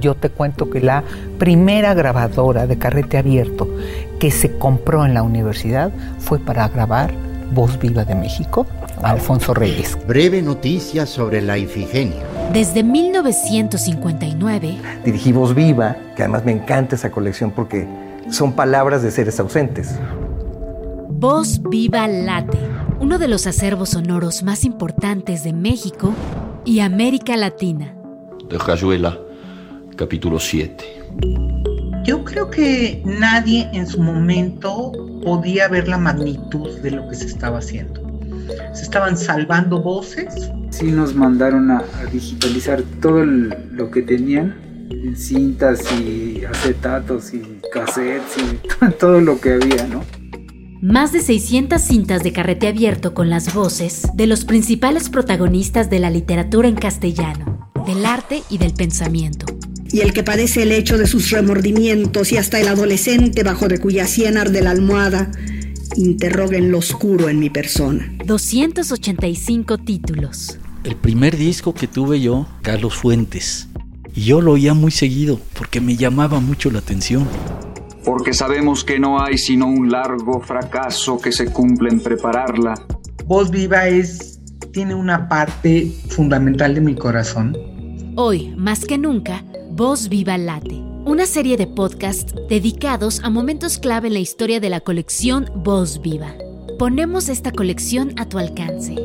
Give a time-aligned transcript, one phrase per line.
[0.00, 1.04] yo te cuento que la
[1.38, 3.68] primera grabadora de carrete abierto
[4.18, 7.12] que se compró en la universidad fue para grabar
[7.52, 8.66] Voz Viva de México,
[9.02, 9.96] Alfonso Reyes.
[10.06, 12.22] Breve noticia sobre la Ifigenia.
[12.52, 17.86] Desde 1959 dirigí Voz Viva, que además me encanta esa colección porque
[18.30, 19.98] son palabras de seres ausentes.
[21.08, 22.58] Voz Viva Late,
[23.00, 26.12] uno de los acervos sonoros más importantes de México
[26.64, 27.94] y América Latina.
[28.48, 29.18] De Rayuela,
[29.98, 30.84] capítulo 7.
[32.04, 34.92] Yo creo que nadie en su momento
[35.22, 38.00] podía ver la magnitud de lo que se estaba haciendo.
[38.72, 40.50] Se estaban salvando voces.
[40.70, 41.82] Sí nos mandaron a,
[42.12, 44.54] digitalizar todo lo que tenían,
[45.14, 50.02] cintas y acetatos y cassettes y todo lo que había, ¿no?
[50.80, 55.98] Más de 600 cintas de carrete abierto con las voces de los principales protagonistas de
[55.98, 59.58] la literatura en castellano, del arte y del pensamiento
[59.92, 63.78] y el que padece el hecho de sus remordimientos y hasta el adolescente bajo de
[63.78, 65.30] cuya sien arde la almohada,
[65.96, 68.12] interroguen lo oscuro en mi persona.
[68.24, 70.58] 285 títulos.
[70.84, 73.68] El primer disco que tuve yo, Carlos Fuentes,
[74.14, 77.26] y yo lo oía muy seguido porque me llamaba mucho la atención.
[78.04, 82.74] Porque sabemos que no hay sino un largo fracaso que se cumple en prepararla.
[83.26, 84.40] Voz Viva es,
[84.72, 87.56] tiene una parte fundamental de mi corazón.
[88.14, 89.44] Hoy, más que nunca,
[89.78, 94.70] Voz Viva Late, una serie de podcasts dedicados a momentos clave en la historia de
[94.70, 96.34] la colección Voz Viva.
[96.80, 98.96] Ponemos esta colección a tu alcance.